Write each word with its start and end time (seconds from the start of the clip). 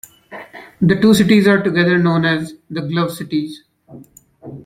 The 0.81 0.99
two 0.99 1.13
cities 1.13 1.47
are 1.47 1.61
together 1.61 1.99
known 1.99 2.25
as 2.25 2.55
the 2.71 2.81
"Glove 2.81 3.11
Cities". 3.13 3.65